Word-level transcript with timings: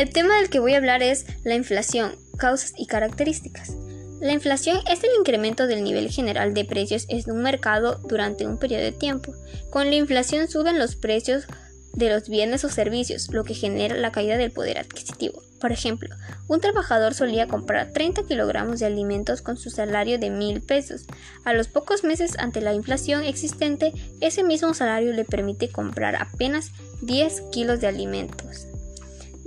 El 0.00 0.08
tema 0.08 0.38
del 0.38 0.48
que 0.48 0.60
voy 0.60 0.72
a 0.72 0.78
hablar 0.78 1.02
es 1.02 1.26
la 1.44 1.54
inflación, 1.54 2.16
causas 2.38 2.72
y 2.74 2.86
características. 2.86 3.76
La 4.18 4.32
inflación 4.32 4.78
es 4.90 5.04
el 5.04 5.10
incremento 5.18 5.66
del 5.66 5.84
nivel 5.84 6.10
general 6.10 6.54
de 6.54 6.64
precios 6.64 7.04
en 7.10 7.22
un 7.30 7.42
mercado 7.42 8.00
durante 8.08 8.46
un 8.46 8.56
periodo 8.56 8.82
de 8.82 8.92
tiempo. 8.92 9.34
Con 9.68 9.90
la 9.90 9.96
inflación 9.96 10.48
suben 10.48 10.78
los 10.78 10.96
precios 10.96 11.44
de 11.92 12.08
los 12.08 12.30
bienes 12.30 12.64
o 12.64 12.70
servicios, 12.70 13.28
lo 13.30 13.44
que 13.44 13.52
genera 13.52 13.94
la 13.94 14.10
caída 14.10 14.38
del 14.38 14.52
poder 14.52 14.78
adquisitivo. 14.78 15.42
Por 15.60 15.70
ejemplo, 15.70 16.16
un 16.48 16.62
trabajador 16.62 17.12
solía 17.12 17.46
comprar 17.46 17.92
30 17.92 18.22
kilogramos 18.22 18.80
de 18.80 18.86
alimentos 18.86 19.42
con 19.42 19.58
su 19.58 19.68
salario 19.68 20.18
de 20.18 20.30
mil 20.30 20.62
pesos. 20.62 21.04
A 21.44 21.52
los 21.52 21.68
pocos 21.68 22.04
meses 22.04 22.38
ante 22.38 22.62
la 22.62 22.72
inflación 22.72 23.22
existente, 23.22 23.92
ese 24.22 24.44
mismo 24.44 24.72
salario 24.72 25.12
le 25.12 25.26
permite 25.26 25.68
comprar 25.68 26.16
apenas 26.16 26.70
10 27.02 27.42
kilos 27.52 27.82
de 27.82 27.88
alimentos. 27.88 28.66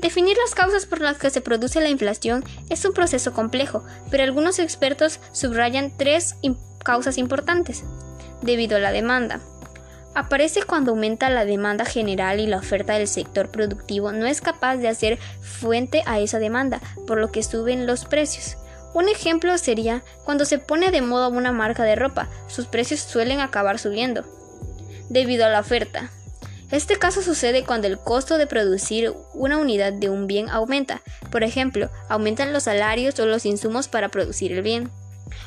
Definir 0.04 0.36
las 0.36 0.54
causas 0.54 0.86
por 0.86 1.00
las 1.00 1.18
que 1.18 1.30
se 1.30 1.40
produce 1.40 1.80
la 1.80 1.88
inflación 1.88 2.44
es 2.70 2.84
un 2.84 2.92
proceso 2.92 3.32
complejo, 3.32 3.86
pero 4.12 4.24
algunos 4.24 4.60
expertos 4.60 5.22
subrayan 5.32 5.94
tres 5.96 6.36
causas 6.84 7.18
importantes. 7.18 7.86
Debido 8.42 8.76
a 8.76 8.80
la 8.82 8.92
demanda. 8.92 9.40
Aparece 10.14 10.64
cuando 10.64 10.92
aumenta 10.92 11.30
la 11.30 11.46
demanda 11.46 11.86
general 11.86 12.42
y 12.42 12.48
la 12.48 12.58
oferta 12.58 12.98
del 12.98 13.08
sector 13.08 13.50
productivo 13.50 14.12
no 14.12 14.26
es 14.26 14.42
capaz 14.42 14.76
de 14.76 14.90
hacer 14.90 15.20
fuente 15.42 16.04
a 16.06 16.20
esa 16.20 16.38
demanda, 16.38 16.82
por 17.08 17.18
lo 17.18 17.32
que 17.32 17.42
suben 17.42 17.88
los 17.88 18.04
precios. 18.04 18.58
Un 18.94 19.08
ejemplo 19.08 19.58
sería 19.58 20.04
cuando 20.26 20.44
se 20.44 20.60
pone 20.60 20.92
de 20.92 21.02
moda 21.02 21.30
una 21.30 21.54
marca 21.54 21.84
de 21.84 21.96
ropa, 21.96 22.28
sus 22.48 22.66
precios 22.68 23.00
suelen 23.00 23.40
acabar 23.40 23.80
subiendo. 23.80 24.26
Debido 25.08 25.46
a 25.46 25.50
la 25.50 25.62
oferta. 25.62 26.12
Este 26.72 26.98
caso 26.98 27.22
sucede 27.22 27.64
cuando 27.64 27.88
el 27.88 28.00
costo 28.00 28.38
de 28.38 28.48
producir 28.48 29.14
una 29.34 29.58
unidad 29.58 29.94
de 29.94 30.10
un 30.10 30.28
bien 30.28 30.50
aumenta. 30.50 31.02
Por 31.32 31.44
ejemplo, 31.44 31.90
aumentan 32.10 32.54
los 32.54 32.64
salarios 32.64 33.20
o 33.20 33.26
los 33.26 33.46
insumos 33.46 33.88
para 33.88 34.10
producir 34.10 34.52
el 34.52 34.62
bien. 34.62 34.90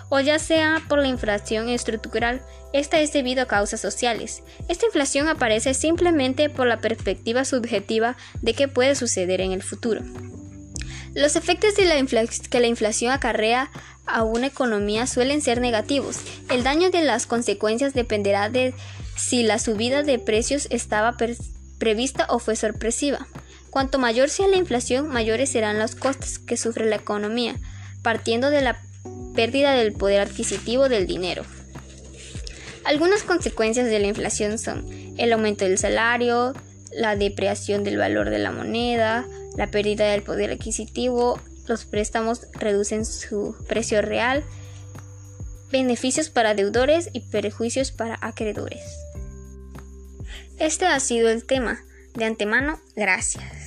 O 0.08 0.20
ya 0.20 0.38
sea 0.38 0.82
por 0.88 0.98
la 0.98 1.08
inflación 1.08 1.68
estructural, 1.68 2.42
esta 2.72 3.00
es 3.00 3.12
debido 3.12 3.42
a 3.42 3.46
causas 3.46 3.80
sociales. 3.80 4.42
Esta 4.68 4.86
inflación 4.86 5.28
aparece 5.28 5.74
simplemente 5.74 6.48
por 6.48 6.66
la 6.66 6.78
perspectiva 6.78 7.44
subjetiva 7.44 8.16
de 8.42 8.54
qué 8.54 8.68
puede 8.68 8.94
suceder 8.94 9.40
en 9.40 9.52
el 9.52 9.62
futuro. 9.62 10.02
Los 11.14 11.34
efectos 11.34 11.74
que 11.74 12.60
la 12.60 12.66
inflación 12.66 13.10
acarrea 13.10 13.70
a 14.06 14.22
una 14.22 14.46
economía 14.46 15.06
suelen 15.06 15.40
ser 15.40 15.60
negativos. 15.60 16.18
El 16.50 16.62
daño 16.62 16.90
de 16.90 17.02
las 17.02 17.26
consecuencias 17.26 17.94
dependerá 17.94 18.48
de 18.48 18.74
si 19.16 19.42
la 19.42 19.58
subida 19.58 20.02
de 20.02 20.18
precios 20.18 20.68
estaba 20.70 21.16
prevista 21.78 22.26
o 22.28 22.38
fue 22.38 22.56
sorpresiva. 22.56 23.26
Cuanto 23.70 23.98
mayor 23.98 24.30
sea 24.30 24.48
la 24.48 24.56
inflación, 24.56 25.08
mayores 25.08 25.50
serán 25.50 25.78
los 25.78 25.94
costes 25.94 26.38
que 26.38 26.56
sufre 26.56 26.86
la 26.86 26.96
economía, 26.96 27.56
partiendo 28.02 28.50
de 28.50 28.62
la 28.62 28.80
pérdida 29.34 29.72
del 29.72 29.92
poder 29.92 30.20
adquisitivo 30.20 30.88
del 30.88 31.06
dinero. 31.06 31.44
Algunas 32.84 33.22
consecuencias 33.22 33.86
de 33.86 33.98
la 33.98 34.06
inflación 34.06 34.58
son 34.58 34.86
el 35.18 35.32
aumento 35.32 35.64
del 35.64 35.76
salario, 35.76 36.52
la 36.92 37.16
depreciación 37.16 37.84
del 37.84 37.98
valor 37.98 38.30
de 38.30 38.38
la 38.38 38.52
moneda, 38.52 39.26
la 39.56 39.66
pérdida 39.66 40.06
del 40.06 40.22
poder 40.22 40.52
adquisitivo, 40.52 41.40
los 41.66 41.84
préstamos 41.84 42.46
reducen 42.52 43.04
su 43.04 43.56
precio 43.66 44.02
real, 44.02 44.44
beneficios 45.70 46.30
para 46.30 46.54
deudores 46.54 47.10
y 47.12 47.20
perjuicios 47.20 47.90
para 47.90 48.18
acreedores. 48.20 49.05
Este 50.58 50.86
ha 50.86 50.98
sido 51.00 51.28
el 51.28 51.44
tema. 51.44 51.80
De 52.14 52.24
antemano, 52.24 52.80
gracias. 52.94 53.65